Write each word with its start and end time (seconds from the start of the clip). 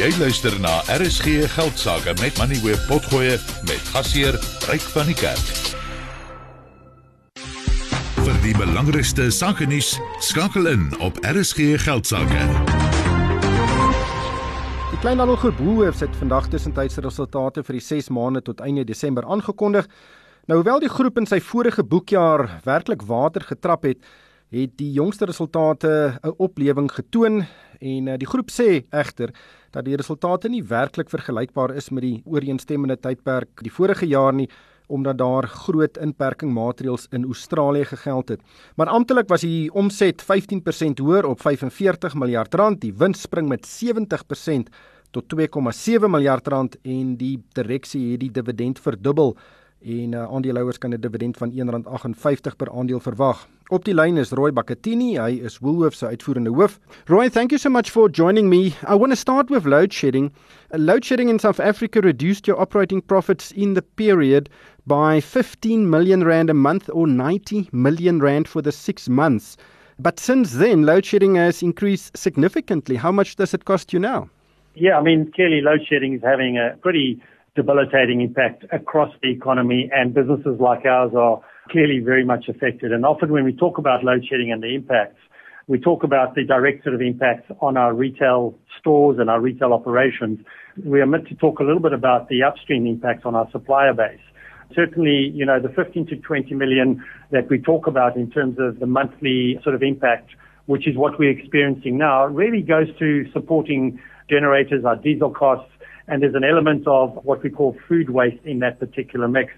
Jy 0.00 0.14
luister 0.16 0.54
na 0.64 0.78
RSG 0.88 1.42
Geldsaake 1.52 2.14
met 2.22 2.38
Money 2.40 2.56
Web 2.64 2.80
Potgoe 2.88 3.34
met 3.68 3.88
gasheer 3.92 4.38
Ryk 4.64 4.84
van 4.94 5.10
die 5.10 5.16
Kerk. 5.18 5.50
Vir 8.16 8.38
die 8.40 8.54
belangrikste 8.56 9.26
sake 9.28 9.68
nuus, 9.68 9.90
skakel 10.24 10.70
in 10.70 10.86
op 11.04 11.20
RSG 11.20 11.76
Geldsaake. 11.84 12.46
Die 14.94 15.02
kleinhandelgroep 15.04 15.60
Woolworths 15.60 16.00
het 16.06 16.16
vandag 16.16 16.48
tussentydse 16.48 17.04
resultate 17.04 17.60
vir 17.68 17.76
die 17.76 17.84
6 17.90 18.08
maande 18.16 18.40
tot 18.48 18.64
einde 18.64 18.86
Desember 18.88 19.28
aangekondig. 19.28 19.84
Nou 20.48 20.62
hoewel 20.62 20.80
die 20.80 20.94
groep 20.96 21.20
in 21.20 21.28
sy 21.28 21.42
vorige 21.44 21.84
boekjaar 21.84 22.46
werklik 22.64 23.04
water 23.04 23.44
getrap 23.52 23.84
het, 23.84 24.00
het 24.50 24.72
die 24.78 24.92
jongste 24.92 25.24
resultate 25.30 26.18
'n 26.22 26.34
oplewing 26.36 26.90
getoon 26.92 27.44
en 27.80 28.08
eh, 28.08 28.18
die 28.18 28.26
groep 28.26 28.50
sê 28.50 28.84
egter 28.90 29.30
dat 29.70 29.84
die 29.84 29.96
resultate 29.96 30.48
nie 30.48 30.62
werklik 30.62 31.10
vergelykbaar 31.10 31.74
is 31.76 31.90
met 31.90 32.02
die 32.02 32.22
ooreenstemmende 32.24 32.96
tydperk 32.96 33.62
die 33.62 33.72
vorige 33.72 34.06
jaar 34.06 34.34
nie 34.34 34.48
omdat 34.90 35.18
daar 35.18 35.46
groot 35.46 35.96
inperking 35.96 36.52
maatreëls 36.52 37.06
in 37.10 37.24
Australië 37.24 37.84
gegeld 37.84 38.28
het. 38.28 38.40
Maar 38.74 38.86
amptelik 38.86 39.28
was 39.28 39.40
die 39.40 39.72
omset 39.72 40.22
15% 40.22 40.98
hoër 40.98 41.24
op 41.26 41.40
45 41.40 42.14
miljard 42.14 42.54
rand, 42.54 42.80
die 42.80 42.94
wins 42.94 43.20
spring 43.20 43.48
met 43.48 43.66
70% 43.66 44.68
tot 45.10 45.24
2,7 45.34 46.10
miljard 46.10 46.48
rand 46.48 46.76
en 46.82 47.16
die 47.16 47.36
direksie 47.52 48.10
het 48.12 48.20
die 48.20 48.30
dividend 48.30 48.78
verdubbel 48.78 49.36
en 49.84 50.12
uh, 50.12 50.22
aandeelhouers 50.22 50.78
kan 50.78 50.90
'n 50.90 51.00
dividend 51.00 51.36
van 51.36 51.52
R1.58 51.52 52.56
per 52.56 52.70
aandeel 52.70 53.00
verwag. 53.00 53.48
Op 53.68 53.84
die 53.84 53.94
lyn 53.94 54.16
is 54.16 54.30
Roy 54.30 54.52
Bakatini, 54.52 55.16
hy 55.18 55.40
is 55.44 55.58
Woolworths 55.58 55.98
se 55.98 56.06
uitvoerende 56.06 56.50
hoof. 56.50 56.78
Roy, 57.06 57.28
thank 57.28 57.50
you 57.50 57.58
so 57.58 57.70
much 57.70 57.90
for 57.90 58.10
joining 58.10 58.48
me. 58.48 58.74
I 58.88 58.94
want 58.94 59.12
to 59.12 59.16
start 59.16 59.48
with 59.50 59.64
load 59.64 59.92
shedding. 59.92 60.32
Uh, 60.74 60.78
load 60.78 61.04
shedding 61.04 61.28
in 61.28 61.38
South 61.38 61.60
Africa 61.60 62.00
reduced 62.00 62.46
your 62.46 62.60
operating 62.60 63.02
profits 63.02 63.52
in 63.52 63.74
the 63.74 63.82
period 63.94 64.48
by 64.86 65.20
15 65.20 65.88
million 65.88 66.24
rand 66.24 66.50
a 66.50 66.54
month 66.54 66.90
or 66.92 67.06
90 67.06 67.68
million 67.72 68.20
rand 68.20 68.48
for 68.48 68.62
the 68.62 68.72
6 68.72 69.08
months. 69.08 69.56
But 69.98 70.18
since 70.18 70.58
then 70.58 70.84
load 70.84 71.04
shedding 71.04 71.36
has 71.36 71.62
increased 71.62 72.16
significantly. 72.16 72.96
How 72.96 73.12
much 73.12 73.36
does 73.36 73.54
it 73.54 73.64
cost 73.64 73.92
you 73.92 74.00
now? 74.00 74.28
Yeah, 74.74 74.98
I 74.98 75.02
mean 75.02 75.30
clearly 75.32 75.60
load 75.60 75.80
shedding 75.88 76.14
is 76.14 76.22
having 76.22 76.56
a 76.56 76.76
pretty 76.80 77.20
debilitating 77.56 78.20
impact 78.20 78.64
across 78.72 79.12
the 79.22 79.30
economy 79.30 79.90
and 79.92 80.14
businesses 80.14 80.58
like 80.60 80.84
ours 80.86 81.12
are 81.16 81.40
clearly 81.70 82.00
very 82.00 82.24
much 82.24 82.48
affected. 82.48 82.92
And 82.92 83.04
often 83.04 83.32
when 83.32 83.44
we 83.44 83.52
talk 83.52 83.78
about 83.78 84.04
load 84.04 84.24
shedding 84.28 84.52
and 84.52 84.62
the 84.62 84.74
impacts, 84.74 85.18
we 85.66 85.78
talk 85.78 86.02
about 86.02 86.34
the 86.34 86.44
direct 86.44 86.82
sort 86.82 86.94
of 86.94 87.00
impacts 87.00 87.50
on 87.60 87.76
our 87.76 87.94
retail 87.94 88.58
stores 88.78 89.18
and 89.20 89.30
our 89.30 89.40
retail 89.40 89.72
operations. 89.72 90.40
We 90.84 91.00
are 91.00 91.06
meant 91.06 91.28
to 91.28 91.34
talk 91.36 91.60
a 91.60 91.62
little 91.62 91.80
bit 91.80 91.92
about 91.92 92.28
the 92.28 92.42
upstream 92.42 92.86
impacts 92.86 93.24
on 93.24 93.34
our 93.34 93.48
supplier 93.52 93.94
base. 93.94 94.20
Certainly, 94.74 95.32
you 95.34 95.44
know, 95.44 95.60
the 95.60 95.68
15 95.68 96.06
to 96.06 96.16
20 96.16 96.54
million 96.54 97.04
that 97.30 97.48
we 97.50 97.60
talk 97.60 97.86
about 97.86 98.16
in 98.16 98.30
terms 98.30 98.56
of 98.58 98.78
the 98.78 98.86
monthly 98.86 99.58
sort 99.62 99.74
of 99.74 99.82
impact, 99.82 100.30
which 100.66 100.88
is 100.88 100.96
what 100.96 101.18
we're 101.18 101.30
experiencing 101.30 101.98
now, 101.98 102.26
really 102.26 102.62
goes 102.62 102.86
to 102.98 103.24
supporting 103.32 104.00
generators, 104.28 104.84
our 104.84 104.96
diesel 104.96 105.30
costs, 105.30 105.70
and 106.10 106.22
there's 106.22 106.34
an 106.34 106.44
element 106.44 106.86
of 106.86 107.18
what 107.24 107.42
we 107.42 107.48
call 107.48 107.76
food 107.88 108.10
waste 108.10 108.44
in 108.44 108.58
that 108.58 108.80
particular 108.80 109.28
mix. 109.28 109.52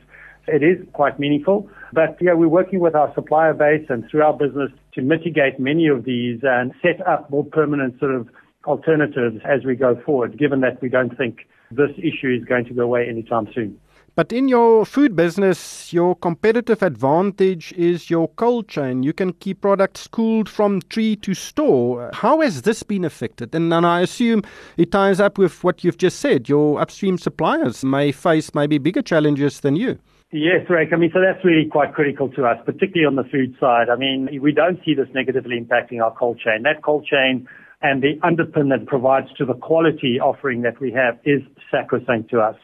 It 0.46 0.62
is 0.62 0.86
quite 0.92 1.18
meaningful, 1.18 1.70
but 1.92 2.18
yeah, 2.20 2.34
we're 2.34 2.48
working 2.48 2.80
with 2.80 2.94
our 2.94 3.12
supplier 3.14 3.54
base 3.54 3.86
and 3.88 4.08
through 4.10 4.22
our 4.22 4.32
business 4.34 4.70
to 4.94 5.02
mitigate 5.02 5.58
many 5.58 5.86
of 5.86 6.04
these 6.04 6.40
and 6.42 6.72
set 6.82 7.04
up 7.06 7.30
more 7.30 7.44
permanent 7.44 7.98
sort 7.98 8.14
of 8.14 8.28
alternatives 8.66 9.40
as 9.44 9.64
we 9.64 9.76
go 9.76 10.00
forward, 10.04 10.38
given 10.38 10.60
that 10.60 10.82
we 10.82 10.88
don't 10.88 11.16
think 11.16 11.46
this 11.70 11.90
issue 11.96 12.36
is 12.38 12.44
going 12.44 12.64
to 12.66 12.74
go 12.74 12.82
away 12.82 13.08
anytime 13.08 13.48
soon. 13.54 13.78
But 14.14 14.30
in 14.30 14.46
your 14.46 14.84
food 14.84 15.16
business, 15.16 15.90
your 15.90 16.14
competitive 16.14 16.82
advantage 16.82 17.72
is 17.72 18.10
your 18.10 18.28
cold 18.28 18.68
chain. 18.68 19.02
You 19.02 19.14
can 19.14 19.32
keep 19.32 19.62
products 19.62 20.06
cooled 20.06 20.50
from 20.50 20.82
tree 20.82 21.16
to 21.16 21.32
store. 21.32 22.10
How 22.12 22.42
has 22.42 22.60
this 22.60 22.82
been 22.82 23.06
affected? 23.06 23.54
And, 23.54 23.72
and 23.72 23.86
I 23.86 24.02
assume 24.02 24.42
it 24.76 24.92
ties 24.92 25.18
up 25.18 25.38
with 25.38 25.64
what 25.64 25.82
you've 25.82 25.96
just 25.96 26.20
said. 26.20 26.46
Your 26.46 26.78
upstream 26.78 27.16
suppliers 27.16 27.84
may 27.86 28.12
face 28.12 28.54
maybe 28.54 28.76
bigger 28.76 29.00
challenges 29.00 29.60
than 29.60 29.76
you. 29.76 29.98
Yes, 30.30 30.68
Rick. 30.68 30.90
I 30.92 30.96
mean, 30.96 31.10
so 31.14 31.20
that's 31.20 31.42
really 31.42 31.68
quite 31.70 31.94
critical 31.94 32.28
to 32.30 32.44
us, 32.44 32.58
particularly 32.66 33.06
on 33.06 33.16
the 33.16 33.24
food 33.30 33.56
side. 33.58 33.88
I 33.88 33.96
mean, 33.96 34.28
we 34.42 34.52
don't 34.52 34.78
see 34.84 34.92
this 34.92 35.08
negatively 35.14 35.58
impacting 35.58 36.02
our 36.02 36.14
cold 36.14 36.38
chain. 36.38 36.64
That 36.64 36.82
cold 36.82 37.06
chain 37.06 37.48
and 37.80 38.02
the 38.02 38.18
underpin 38.22 38.68
that 38.70 38.86
provides 38.86 39.28
to 39.38 39.46
the 39.46 39.54
quality 39.54 40.20
offering 40.20 40.60
that 40.62 40.80
we 40.80 40.92
have 40.92 41.18
is 41.24 41.40
sacrosanct 41.70 42.30
to 42.30 42.40
us. 42.40 42.56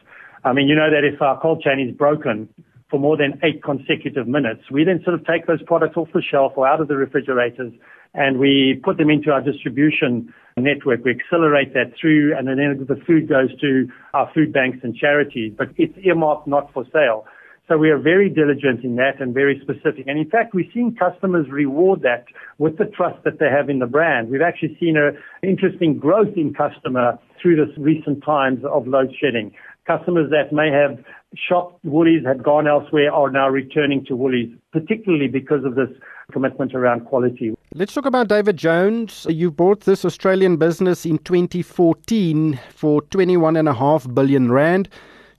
I 0.43 0.53
mean, 0.53 0.67
you 0.67 0.75
know 0.75 0.89
that 0.89 1.03
if 1.03 1.21
our 1.21 1.39
cold 1.39 1.61
chain 1.61 1.79
is 1.79 1.95
broken 1.95 2.47
for 2.89 2.99
more 2.99 3.17
than 3.17 3.39
eight 3.43 3.63
consecutive 3.63 4.27
minutes, 4.27 4.63
we 4.71 4.83
then 4.83 5.01
sort 5.03 5.13
of 5.13 5.25
take 5.25 5.47
those 5.47 5.61
products 5.63 5.97
off 5.97 6.09
the 6.13 6.21
shelf 6.21 6.53
or 6.55 6.67
out 6.67 6.81
of 6.81 6.87
the 6.87 6.95
refrigerators 6.95 7.73
and 8.13 8.39
we 8.39 8.81
put 8.83 8.97
them 8.97 9.09
into 9.09 9.31
our 9.31 9.41
distribution 9.41 10.33
network. 10.57 11.03
We 11.05 11.11
accelerate 11.11 11.73
that 11.73 11.93
through 11.99 12.35
and 12.37 12.47
then 12.47 12.85
the 12.87 12.99
food 13.05 13.29
goes 13.29 13.49
to 13.61 13.87
our 14.13 14.31
food 14.33 14.51
banks 14.51 14.79
and 14.83 14.95
charities, 14.95 15.53
but 15.57 15.69
it's 15.77 15.97
earmarked 16.03 16.47
not 16.47 16.73
for 16.73 16.85
sale. 16.91 17.25
So 17.69 17.77
we 17.77 17.91
are 17.91 17.99
very 17.99 18.29
diligent 18.29 18.83
in 18.83 18.95
that 18.95 19.21
and 19.21 19.31
very 19.31 19.61
specific. 19.61 20.07
And 20.07 20.17
in 20.17 20.27
fact, 20.27 20.55
we've 20.55 20.71
seen 20.73 20.95
customers 20.95 21.45
reward 21.51 22.01
that 22.01 22.25
with 22.57 22.79
the 22.79 22.85
trust 22.85 23.23
that 23.25 23.37
they 23.37 23.45
have 23.45 23.69
in 23.69 23.77
the 23.77 23.85
brand. 23.85 24.29
We've 24.29 24.41
actually 24.41 24.75
seen 24.79 24.97
an 24.97 25.15
interesting 25.47 25.99
growth 25.99 26.35
in 26.35 26.51
customer 26.51 27.19
through 27.39 27.63
this 27.63 27.77
recent 27.77 28.23
times 28.25 28.65
of 28.65 28.87
load 28.87 29.13
shedding. 29.21 29.53
Customers 29.89 30.29
that 30.29 30.53
may 30.53 30.69
have 30.69 31.03
shopped 31.35 31.83
Woolies, 31.83 32.23
had 32.23 32.43
gone 32.43 32.67
elsewhere, 32.67 33.11
are 33.11 33.31
now 33.31 33.49
returning 33.49 34.05
to 34.05 34.15
Woolies, 34.15 34.55
particularly 34.71 35.27
because 35.27 35.65
of 35.65 35.73
this 35.73 35.89
commitment 36.31 36.75
around 36.75 37.05
quality. 37.05 37.55
Let's 37.73 37.95
talk 37.95 38.05
about 38.05 38.27
David 38.27 38.55
Jones. 38.55 39.25
You 39.27 39.49
bought 39.49 39.81
this 39.81 40.05
Australian 40.05 40.57
business 40.57 41.07
in 41.07 41.17
2014 41.17 42.59
for 42.69 43.01
21.5 43.01 44.13
billion 44.13 44.51
rand. 44.51 44.89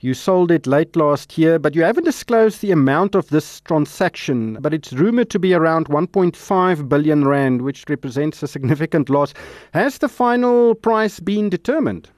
You 0.01 0.15
sold 0.15 0.51
it 0.51 0.67
late 0.67 0.97
last 0.97 1.39
year, 1.39 1.61
but 1.61 1.77
you 1.77 1.85
haven't 1.85 2.03
disclosed 2.03 2.61
the 2.61 2.73
amount 2.73 3.15
of 3.15 3.29
this 3.29 3.61
transaction. 3.61 4.59
But 4.61 4.75
it's 4.75 4.93
rumored 4.93 5.31
to 5.31 5.39
be 5.39 5.55
around 5.55 5.87
1.5 5.87 6.89
billion 6.89 7.25
rand, 7.25 7.63
which 7.63 7.85
represents 7.89 8.43
a 8.43 8.49
significant 8.49 9.11
loss. 9.11 9.33
Has 9.75 9.99
the 9.99 10.09
final 10.09 10.75
price 10.75 11.21
been 11.21 11.51
determined? 11.51 12.11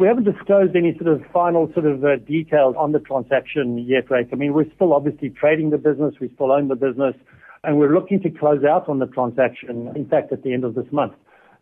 We 0.00 0.06
haven't 0.06 0.24
disclosed 0.24 0.74
any 0.74 0.96
sort 0.96 1.12
of 1.12 1.20
final 1.30 1.70
sort 1.74 1.84
of 1.84 2.02
uh, 2.02 2.16
details 2.26 2.74
on 2.78 2.92
the 2.92 3.00
transaction 3.00 3.76
yet, 3.78 4.10
Ray. 4.10 4.26
I 4.32 4.34
mean, 4.34 4.54
we're 4.54 4.64
still 4.74 4.94
obviously 4.94 5.28
trading 5.28 5.68
the 5.68 5.76
business. 5.76 6.14
We 6.18 6.30
still 6.34 6.52
own 6.52 6.68
the 6.68 6.74
business 6.74 7.14
and 7.64 7.78
we're 7.78 7.92
looking 7.92 8.18
to 8.22 8.30
close 8.30 8.64
out 8.64 8.88
on 8.88 8.98
the 8.98 9.06
transaction, 9.06 9.92
in 9.94 10.08
fact, 10.08 10.32
at 10.32 10.42
the 10.42 10.54
end 10.54 10.64
of 10.64 10.74
this 10.74 10.86
month. 10.90 11.12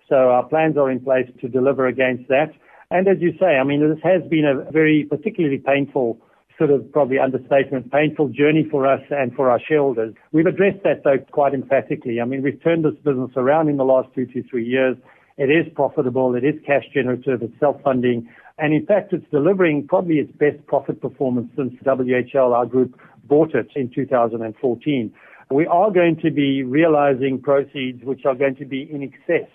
So 0.08 0.14
our 0.14 0.44
plans 0.44 0.76
are 0.76 0.88
in 0.88 1.00
place 1.00 1.26
to 1.40 1.48
deliver 1.48 1.88
against 1.88 2.28
that. 2.28 2.52
And 2.92 3.08
as 3.08 3.16
you 3.18 3.32
say, 3.40 3.58
I 3.58 3.64
mean, 3.64 3.80
this 3.80 3.98
has 4.04 4.22
been 4.30 4.44
a 4.44 4.70
very 4.70 5.04
particularly 5.10 5.58
painful 5.58 6.20
sort 6.58 6.70
of 6.70 6.92
probably 6.92 7.18
understatement, 7.18 7.90
painful 7.90 8.28
journey 8.28 8.68
for 8.70 8.86
us 8.86 9.02
and 9.10 9.34
for 9.34 9.50
our 9.50 9.58
shareholders. 9.66 10.14
We've 10.30 10.46
addressed 10.46 10.84
that 10.84 11.02
though 11.02 11.18
quite 11.32 11.54
emphatically. 11.54 12.20
I 12.20 12.24
mean, 12.24 12.42
we've 12.42 12.62
turned 12.62 12.84
this 12.84 12.94
business 13.04 13.30
around 13.36 13.68
in 13.68 13.78
the 13.78 13.84
last 13.84 14.14
two 14.14 14.26
to 14.26 14.44
three 14.44 14.64
years. 14.64 14.96
It 15.38 15.50
is 15.50 15.72
profitable. 15.74 16.34
It 16.34 16.44
is 16.44 16.56
cash 16.66 16.84
generative. 16.92 17.42
It's 17.42 17.58
self-funding. 17.60 18.28
And 18.58 18.74
in 18.74 18.84
fact, 18.84 19.12
it's 19.12 19.24
delivering 19.30 19.86
probably 19.86 20.16
its 20.16 20.32
best 20.32 20.66
profit 20.66 21.00
performance 21.00 21.48
since 21.56 21.72
WHL, 21.84 22.52
our 22.52 22.66
group, 22.66 22.98
bought 23.24 23.54
it 23.54 23.68
in 23.76 23.88
2014. 23.88 25.14
We 25.50 25.66
are 25.66 25.90
going 25.90 26.16
to 26.22 26.30
be 26.30 26.64
realizing 26.64 27.40
proceeds 27.40 28.02
which 28.02 28.26
are 28.26 28.34
going 28.34 28.56
to 28.56 28.64
be 28.64 28.82
in 28.90 29.02
excess 29.02 29.48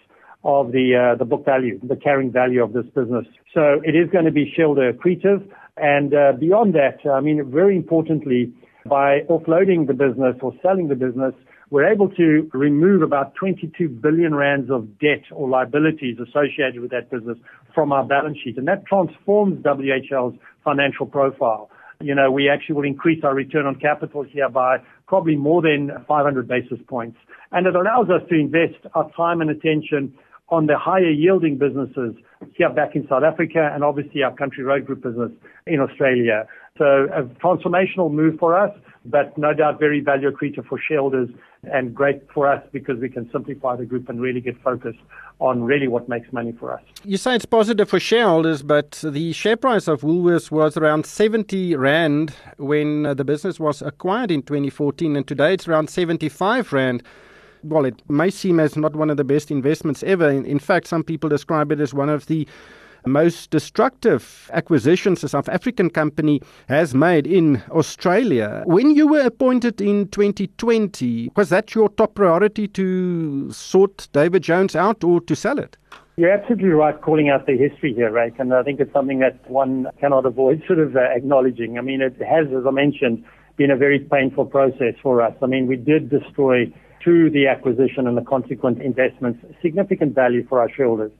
of 0.45 0.71
the 0.71 0.95
uh, 0.95 1.17
the 1.17 1.25
book 1.25 1.45
value, 1.45 1.79
the 1.83 1.95
carrying 1.95 2.31
value 2.31 2.63
of 2.63 2.73
this 2.73 2.85
business. 2.95 3.25
So 3.53 3.81
it 3.83 3.95
is 3.95 4.09
going 4.09 4.25
to 4.25 4.31
be 4.31 4.51
shareholder 4.55 4.91
accretive. 4.91 5.45
And 5.77 6.13
uh, 6.13 6.33
beyond 6.39 6.75
that, 6.75 6.99
I 7.09 7.19
mean, 7.19 7.51
very 7.51 7.75
importantly, 7.75 8.53
by 8.85 9.21
offloading 9.29 9.87
the 9.87 9.93
business 9.93 10.35
or 10.41 10.53
selling 10.61 10.87
the 10.87 10.95
business, 10.95 11.33
we're 11.73 11.91
able 11.91 12.07
to 12.07 12.47
remove 12.53 13.01
about 13.01 13.33
22 13.33 13.89
billion 13.89 14.35
rands 14.35 14.69
of 14.69 14.99
debt 14.99 15.23
or 15.31 15.49
liabilities 15.49 16.17
associated 16.19 16.79
with 16.79 16.91
that 16.91 17.09
business 17.09 17.35
from 17.73 17.91
our 17.91 18.03
balance 18.03 18.37
sheet. 18.43 18.59
And 18.59 18.67
that 18.67 18.85
transforms 18.85 19.57
WHL's 19.63 20.37
financial 20.63 21.07
profile. 21.07 21.71
You 21.99 22.13
know, 22.13 22.29
we 22.29 22.47
actually 22.47 22.75
will 22.75 22.85
increase 22.85 23.23
our 23.23 23.33
return 23.33 23.65
on 23.65 23.73
capital 23.73 24.21
here 24.21 24.49
by 24.49 24.83
probably 25.07 25.35
more 25.35 25.63
than 25.63 25.89
500 26.07 26.47
basis 26.47 26.77
points. 26.87 27.17
And 27.51 27.65
it 27.65 27.75
allows 27.75 28.07
us 28.07 28.21
to 28.29 28.35
invest 28.35 28.85
our 28.93 29.09
time 29.17 29.41
and 29.41 29.49
attention 29.49 30.13
on 30.49 30.67
the 30.67 30.77
higher 30.77 31.09
yielding 31.09 31.57
businesses 31.57 32.13
here 32.53 32.69
back 32.69 32.95
in 32.95 33.07
South 33.07 33.23
Africa 33.23 33.71
and 33.73 33.83
obviously 33.83 34.21
our 34.21 34.35
country 34.35 34.63
road 34.63 34.85
group 34.85 35.01
business 35.01 35.31
in 35.65 35.79
Australia. 35.79 36.45
So 36.77 37.07
a 37.11 37.23
transformational 37.43 38.11
move 38.11 38.37
for 38.37 38.55
us 38.55 38.69
but 39.05 39.37
no 39.37 39.53
doubt 39.53 39.79
very 39.79 39.99
value 39.99 40.31
accretive 40.31 40.65
for 40.67 40.79
shareholders 40.79 41.29
and 41.63 41.93
great 41.93 42.21
for 42.33 42.47
us 42.47 42.63
because 42.71 42.99
we 42.99 43.09
can 43.09 43.29
simplify 43.31 43.75
the 43.75 43.85
group 43.85 44.07
and 44.09 44.21
really 44.21 44.41
get 44.41 44.61
focused 44.61 44.99
on 45.39 45.63
really 45.63 45.87
what 45.87 46.07
makes 46.07 46.31
money 46.31 46.53
for 46.53 46.73
us. 46.73 46.81
You 47.03 47.17
say 47.17 47.35
it's 47.35 47.45
positive 47.45 47.89
for 47.89 47.99
shareholders, 47.99 48.63
but 48.63 49.03
the 49.03 49.33
share 49.33 49.57
price 49.57 49.87
of 49.87 50.01
Woolworths 50.01 50.51
was 50.51 50.77
around 50.77 51.05
70 51.05 51.75
Rand 51.75 52.33
when 52.57 53.03
the 53.03 53.25
business 53.25 53.59
was 53.59 53.81
acquired 53.81 54.31
in 54.31 54.41
2014, 54.43 55.15
and 55.15 55.27
today 55.27 55.53
it's 55.53 55.67
around 55.67 55.89
75 55.89 56.71
Rand. 56.71 57.03
Well, 57.63 57.85
it 57.85 58.01
may 58.09 58.29
seem 58.29 58.59
as 58.59 58.75
not 58.75 58.95
one 58.95 59.09
of 59.09 59.17
the 59.17 59.23
best 59.23 59.49
investments 59.49 60.03
ever. 60.03 60.29
In, 60.29 60.45
in 60.45 60.59
fact, 60.59 60.87
some 60.87 61.03
people 61.03 61.29
describe 61.29 61.71
it 61.71 61.79
as 61.79 61.93
one 61.93 62.09
of 62.09 62.25
the 62.27 62.47
most 63.05 63.49
destructive 63.49 64.49
acquisitions 64.53 65.23
a 65.23 65.29
South 65.29 65.49
African 65.49 65.89
company 65.89 66.41
has 66.67 66.93
made 66.93 67.27
in 67.27 67.61
Australia. 67.71 68.63
When 68.65 68.95
you 68.95 69.07
were 69.07 69.21
appointed 69.21 69.81
in 69.81 70.07
2020, 70.09 71.31
was 71.35 71.49
that 71.49 71.75
your 71.75 71.89
top 71.89 72.15
priority 72.15 72.67
to 72.69 73.51
sort 73.51 74.07
David 74.13 74.43
Jones 74.43 74.75
out 74.75 75.03
or 75.03 75.21
to 75.21 75.35
sell 75.35 75.59
it? 75.59 75.77
You're 76.15 76.31
absolutely 76.31 76.69
right 76.69 76.99
calling 77.01 77.29
out 77.29 77.47
the 77.47 77.57
history 77.57 77.93
here, 77.93 78.11
right? 78.11 78.33
And 78.37 78.53
I 78.53 78.61
think 78.61 78.79
it's 78.79 78.93
something 78.93 79.19
that 79.19 79.49
one 79.49 79.87
cannot 79.99 80.25
avoid 80.27 80.61
sort 80.67 80.77
of 80.77 80.95
uh, 80.95 80.99
acknowledging. 80.99 81.79
I 81.79 81.81
mean, 81.81 82.01
it 82.01 82.15
has, 82.21 82.45
as 82.55 82.65
I 82.67 82.71
mentioned, 82.71 83.25
been 83.57 83.71
a 83.71 83.75
very 83.75 83.99
painful 83.99 84.45
process 84.45 84.93
for 85.01 85.21
us. 85.21 85.33
I 85.41 85.47
mean, 85.47 85.65
we 85.65 85.75
did 85.75 86.09
destroy 86.09 86.71
through 87.03 87.31
the 87.31 87.47
acquisition 87.47 88.07
and 88.07 88.17
the 88.17 88.21
consequent 88.21 88.81
investments 88.81 89.43
significant 89.61 90.15
value 90.15 90.45
for 90.47 90.59
our 90.59 90.69
shareholders. 90.69 91.11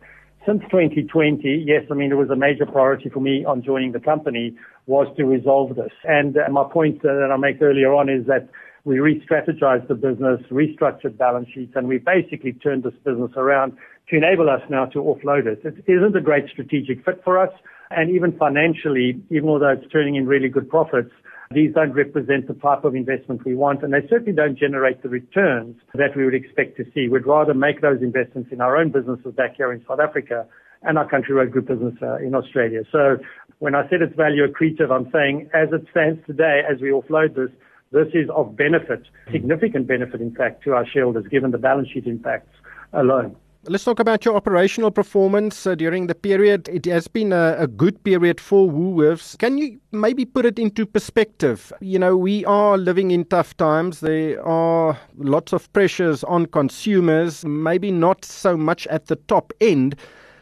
Since 0.45 0.63
2020, 0.71 1.63
yes, 1.65 1.83
I 1.89 1.93
mean, 1.93 2.11
it 2.11 2.15
was 2.15 2.29
a 2.29 2.35
major 2.35 2.65
priority 2.65 3.07
for 3.07 3.21
me 3.21 3.45
on 3.45 3.63
joining 3.63 3.93
the 3.93 3.99
company 4.01 4.53
was 4.87 5.07
to 5.15 5.23
resolve 5.23 5.77
this. 5.77 5.93
And 6.03 6.35
uh, 6.35 6.49
my 6.51 6.65
point 6.69 7.01
that 7.03 7.29
I 7.31 7.37
make 7.37 7.61
earlier 7.61 7.93
on 7.93 8.09
is 8.09 8.25
that 8.27 8.49
we 8.83 8.99
re-strategized 8.99 9.87
the 9.87 9.95
business, 9.95 10.41
restructured 10.51 11.17
balance 11.17 11.47
sheets, 11.53 11.71
and 11.75 11.87
we 11.87 11.97
basically 11.97 12.51
turned 12.51 12.83
this 12.83 12.93
business 13.05 13.31
around 13.37 13.77
to 14.09 14.17
enable 14.17 14.49
us 14.49 14.59
now 14.69 14.85
to 14.87 14.99
offload 14.99 15.45
it. 15.45 15.61
It 15.63 15.89
isn't 15.89 16.13
a 16.13 16.21
great 16.21 16.49
strategic 16.49 17.05
fit 17.05 17.21
for 17.23 17.39
us, 17.39 17.53
and 17.89 18.11
even 18.11 18.37
financially, 18.37 19.23
even 19.29 19.47
though 19.47 19.69
it's 19.69 19.89
turning 19.93 20.15
in 20.15 20.27
really 20.27 20.49
good 20.49 20.67
profits, 20.67 21.11
these 21.51 21.73
don't 21.73 21.93
represent 21.93 22.47
the 22.47 22.53
type 22.55 22.83
of 22.83 22.95
investment 22.95 23.45
we 23.45 23.55
want, 23.55 23.83
and 23.83 23.93
they 23.93 24.05
certainly 24.09 24.33
don't 24.33 24.57
generate 24.57 25.03
the 25.03 25.09
returns 25.09 25.75
that 25.93 26.15
we 26.15 26.25
would 26.25 26.33
expect 26.33 26.77
to 26.77 26.85
see. 26.93 27.09
We'd 27.09 27.25
rather 27.25 27.53
make 27.53 27.81
those 27.81 28.01
investments 28.01 28.49
in 28.51 28.61
our 28.61 28.77
own 28.77 28.91
businesses 28.91 29.33
back 29.35 29.55
here 29.57 29.71
in 29.71 29.83
South 29.87 29.99
Africa 29.99 30.45
and 30.81 30.97
our 30.97 31.09
Country 31.09 31.33
Road 31.33 31.51
Group 31.51 31.67
business 31.67 31.95
uh, 32.01 32.17
in 32.17 32.35
Australia. 32.35 32.81
So 32.91 33.17
when 33.59 33.75
I 33.75 33.83
said 33.89 34.01
it's 34.01 34.15
value 34.15 34.45
accretive, 34.45 34.91
I'm 34.91 35.09
saying 35.11 35.49
as 35.53 35.69
it 35.71 35.87
stands 35.91 36.19
today, 36.25 36.61
as 36.69 36.81
we 36.81 36.89
offload 36.89 37.35
this, 37.35 37.49
this 37.91 38.07
is 38.13 38.29
of 38.35 38.57
benefit, 38.57 39.03
significant 39.31 39.87
benefit, 39.87 40.19
in 40.19 40.33
fact, 40.33 40.63
to 40.63 40.73
our 40.73 40.85
shareholders, 40.85 41.25
given 41.29 41.51
the 41.51 41.59
balance 41.59 41.89
sheet 41.93 42.07
impacts 42.07 42.49
alone. 42.91 43.35
Let's 43.65 43.85
talk 43.85 44.01
about 44.01 44.25
your 44.25 44.35
operational 44.35 44.91
performance 44.91 45.65
uh, 45.65 45.75
during 45.75 46.07
the 46.07 46.15
period. 46.15 46.67
It 46.67 46.85
has 46.87 47.07
been 47.07 47.31
a, 47.31 47.55
a, 47.59 47.65
good 47.65 48.03
period 48.03 48.41
for 48.41 48.69
Woolworths. 48.69 49.37
Can 49.37 49.57
you 49.57 49.79
maybe 49.93 50.25
put 50.25 50.45
it 50.45 50.59
into 50.59 50.85
perspective? 50.85 51.71
You 51.79 51.97
know, 51.97 52.17
we 52.17 52.43
are 52.43 52.77
living 52.77 53.11
in 53.11 53.23
tough 53.23 53.55
times. 53.55 54.01
There 54.01 54.45
are 54.45 54.99
lots 55.15 55.53
of 55.53 55.71
pressures 55.71 56.25
on 56.25 56.47
consumers, 56.47 57.45
maybe 57.45 57.89
not 57.89 58.25
so 58.25 58.57
much 58.57 58.85
at 58.87 59.05
the 59.05 59.15
top 59.15 59.53
end. 59.61 59.95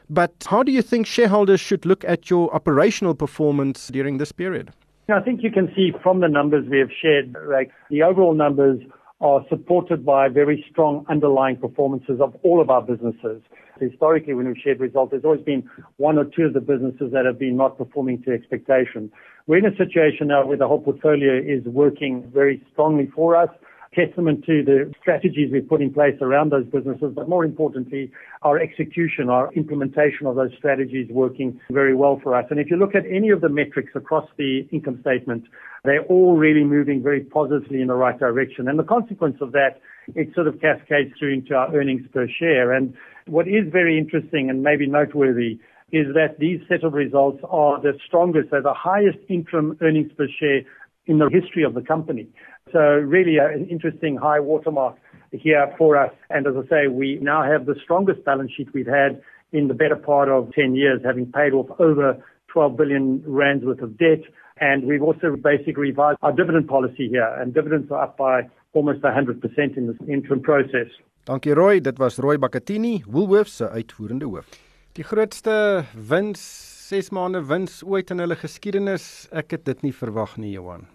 But 0.10 0.34
how 0.48 0.64
do 0.64 0.72
you 0.72 0.82
think 0.82 1.06
shareholders 1.06 1.60
should 1.62 1.86
look 1.86 2.04
at 2.06 2.28
your 2.32 2.52
operational 2.56 3.14
performance 3.14 3.90
during 3.90 4.18
this 4.18 4.32
period? 4.32 4.74
I 5.10 5.20
think 5.20 5.44
you 5.44 5.52
can 5.52 5.72
see 5.76 5.92
from 6.02 6.22
the 6.22 6.28
numbers 6.28 6.68
we 6.68 6.80
have 6.80 6.90
shared, 7.00 7.36
like 7.48 7.70
the 7.92 8.02
overall 8.02 8.34
numbers 8.34 8.82
are 9.22 9.46
supported 9.50 10.04
by 10.06 10.28
very 10.28 10.66
strong 10.70 11.06
underlying 11.08 11.56
performances 11.56 12.20
of 12.20 12.36
all 12.44 12.60
of 12.60 12.70
our 12.70 12.82
businesses. 12.82 13.42
Historically, 13.80 14.34
when 14.34 14.48
we've 14.48 14.58
shared 14.64 14.80
results, 14.80 15.12
there's 15.12 15.24
always 15.24 15.42
been 15.42 15.68
one 15.98 16.18
or 16.18 16.26
two 16.26 16.44
of 16.44 16.54
the 16.54 16.60
businesses 16.60 17.12
that 17.14 17.26
have 17.26 17.40
been 17.40 17.56
not 17.56 17.78
performing 17.78 18.22
to 18.24 18.32
expectation. 18.32 19.12
We're 19.48 19.60
in 19.60 19.66
a 19.66 19.76
situation 19.78 20.28
now 20.28 20.46
where 20.46 20.58
the 20.58 20.68
whole 20.68 20.82
portfolio 20.82 21.38
is 21.38 21.64
working 21.66 22.30
very 22.34 22.64
strongly 22.74 23.10
for 23.16 23.36
us 23.36 23.50
testament 23.94 24.46
to 24.46 24.64
the 24.64 24.90
strategies 25.02 25.52
we've 25.52 25.68
put 25.68 25.82
in 25.82 25.94
place 25.94 26.16
around 26.22 26.52
those 26.52 26.66
businesses, 26.66 27.12
but 27.14 27.28
more 27.28 27.44
importantly, 27.44 28.10
our 28.42 28.58
execution, 28.58 29.30
our 29.30 29.52
implementation 29.54 30.28
of 30.28 30.36
those 30.36 30.52
strategies 30.58 31.10
working 31.12 31.60
very 31.70 31.94
well 31.94 32.20
for 32.24 32.34
us. 32.34 32.46
And 32.50 32.60
if 32.60 32.72
you 32.72 32.78
look 32.78 32.96
at 32.96 33.04
any 33.06 33.30
of 33.30 33.42
the 33.42 33.50
metrics 33.50 33.92
across 33.94 34.28
the 34.38 34.62
income 34.72 35.00
statement, 35.02 35.44
they're 35.84 36.06
all 36.06 36.38
really 36.38 36.64
moving 36.64 37.04
very 37.04 37.22
positively 37.22 37.82
in 37.82 37.88
the 37.88 37.96
right 37.96 38.18
direction. 38.18 38.70
And 38.70 38.80
the 38.80 38.84
consequence 38.84 39.38
of 39.42 39.52
that, 39.52 39.82
it 40.16 40.34
sort 40.36 40.48
of 40.48 40.62
cascades 40.62 41.12
through 41.20 41.34
into 41.34 41.54
our 41.54 41.76
earnings 41.76 42.08
per 42.14 42.28
share. 42.40 42.72
And 42.72 42.94
what 43.28 43.48
is 43.48 43.70
very 43.70 43.98
interesting 43.98 44.50
and 44.50 44.64
maybe 44.64 44.88
noteworthy 44.88 45.60
is 45.92 46.08
that 46.14 46.40
these 46.40 46.62
set 46.70 46.86
of 46.86 46.94
results 46.94 47.44
are 47.50 47.82
the 47.82 47.92
strongest, 48.08 48.52
they're 48.52 48.62
the 48.62 48.74
highest 48.74 49.18
interim 49.28 49.78
earnings 49.82 50.12
per 50.18 50.28
share 50.40 50.62
in 51.06 51.18
the 51.20 51.30
history 51.30 51.64
of 51.64 51.74
the 51.74 51.82
company. 51.82 52.28
So 52.72 52.80
really 52.80 53.38
an 53.38 53.68
interesting 53.70 54.18
high 54.18 54.40
watermark 54.40 54.96
here 55.32 55.74
for 55.78 55.98
us. 55.98 56.14
And 56.30 56.48
as 56.48 56.54
I 56.56 56.68
say, 56.70 56.88
we 56.88 57.20
now 57.22 57.44
have 57.44 57.66
the 57.66 57.76
strongest 57.84 58.24
balance 58.24 58.52
sheet 58.56 58.70
we've 58.74 58.88
had 58.88 59.22
in 59.52 59.68
the 59.68 59.74
better 59.74 59.96
part 59.96 60.30
of 60.30 60.52
10 60.54 60.76
years, 60.76 61.02
having 61.04 61.26
paid 61.32 61.54
off 61.54 61.68
over 61.80 62.24
12 62.48 62.78
billion 62.78 63.24
rands 63.26 63.66
worth 63.66 63.82
of 63.82 63.98
debt. 63.98 64.22
And 64.60 64.86
we've 64.86 65.02
also 65.02 65.36
basically 65.36 65.92
revised 65.92 66.20
our 66.22 66.32
dividend 66.32 66.68
policy 66.68 67.08
here, 67.10 67.28
and 67.40 67.54
dividends 67.54 67.92
are 67.92 68.04
up 68.04 68.18
by 68.18 68.48
almost 68.74 69.02
100% 69.02 69.78
in 69.78 69.88
this 69.88 69.98
interim 70.08 70.42
process. 70.42 70.88
Dankie 71.26 71.54
Roy, 71.54 71.80
dit 71.80 71.98
was 71.98 72.20
Roy 72.20 72.38
Bakatini, 72.38 73.04
Woolworths 73.06 73.62
uitvoerende 73.62 74.26
hoof. 74.26 74.48
Die 74.94 75.04
grootste 75.04 75.84
wins, 76.10 76.42
6 76.92 77.14
maande 77.16 77.40
wins 77.48 77.80
ooit 77.88 78.12
in 78.12 78.20
hulle 78.20 78.36
geskiedenis. 78.36 79.06
Ek 79.32 79.54
het 79.56 79.64
dit 79.70 79.86
nie 79.86 79.94
verwag 79.96 80.36
nie, 80.42 80.52
Johan. 80.58 80.90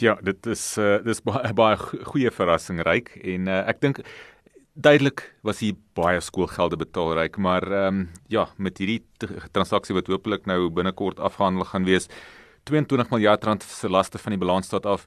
Ja, 0.00 0.16
dit 0.24 0.46
is 0.48 0.62
uh, 0.80 0.96
dis 1.04 1.20
baie 1.22 1.52
baie 1.54 1.76
goeie 2.08 2.32
verrassing 2.34 2.80
ryk 2.86 3.12
en 3.20 3.50
uh, 3.52 3.60
ek 3.70 3.82
dink 3.84 4.00
duidelik 4.78 5.22
was 5.46 5.60
hy 5.62 5.74
baie 5.98 6.22
skoolgelde 6.24 6.78
betaal 6.80 7.12
ryk, 7.18 7.36
maar 7.38 7.66
ehm 7.68 8.00
um, 8.00 8.00
ja, 8.32 8.46
met 8.56 8.80
hierdie 8.80 9.02
transaksie 9.52 9.94
wat 9.94 10.08
hopelik 10.10 10.48
nou 10.50 10.70
binnekort 10.74 11.20
afgehandel 11.20 11.68
gaan 11.68 11.86
wees, 11.86 12.08
22 12.70 13.12
miljard 13.12 13.44
rand 13.44 13.66
se 13.66 13.90
laste 13.92 14.18
van 14.22 14.34
die 14.34 14.40
balans 14.40 14.70
staat 14.70 14.86
af 14.86 15.06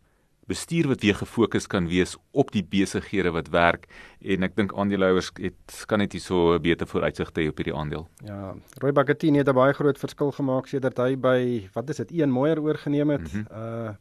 bestuur 0.51 0.89
wat 0.91 1.03
weer 1.05 1.15
gefokus 1.15 1.67
kan 1.71 1.87
wees 1.87 2.17
op 2.31 2.51
die 2.55 2.63
besighede 2.63 3.31
wat 3.35 3.51
werk 3.55 3.87
en 4.21 4.47
ek 4.47 4.57
dink 4.59 4.75
aandeelhouers 4.77 5.31
het 5.39 5.85
kan 5.87 6.03
net 6.03 6.15
hierso 6.17 6.55
'n 6.55 6.61
beter 6.61 6.87
vooruitsigte 6.87 7.41
hê 7.41 7.49
op 7.49 7.57
hierdie 7.57 7.75
aandeel. 7.75 8.07
Ja, 8.25 8.55
Roy 8.83 8.91
Bagatini 8.91 9.39
het 9.39 9.49
'n 9.49 9.55
baie 9.55 9.73
groot 9.73 9.97
verskil 9.97 10.31
gemaak 10.31 10.67
sedert 10.67 10.97
hy 10.97 11.15
by 11.15 11.69
wat 11.73 11.89
is 11.89 11.97
dit, 11.97 12.11
een 12.11 12.31
mooier 12.31 12.61
oorgeneem 12.61 13.09
het. 13.09 13.33
Mm 13.33 13.45
-hmm. 13.47 13.87
Uh 13.87 13.95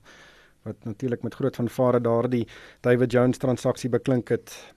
wat 0.63 0.77
natuurlik 0.85 1.23
met 1.23 1.35
groot 1.35 1.57
vanvare 1.57 2.01
daardie 2.01 2.49
David 2.81 3.13
Jones 3.13 3.39
transaksie 3.39 3.91
beklink 3.91 4.29
het. 4.29 4.75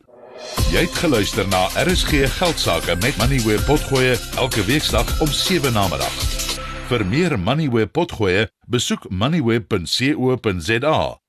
Jy 0.71 0.81
het 0.87 0.95
geluister 0.97 1.47
na 1.47 1.67
RSG 1.83 2.09
Geldsaake 2.37 2.95
met 2.95 3.17
Money 3.17 3.39
where 3.45 3.63
potgoe 3.67 4.17
elke 4.37 4.65
weeksdag 4.65 5.21
om 5.21 5.27
7 5.27 5.73
na 5.73 5.87
middag. 5.87 6.15
Vir 6.89 7.05
meer 7.05 7.39
Money 7.39 7.69
where 7.69 7.87
potgoe, 7.87 8.47
besoek 8.67 9.09
moneyweb.co.za 9.09 11.22